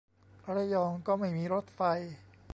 [0.55, 1.81] ระยองก็ไม่มีรถไฟ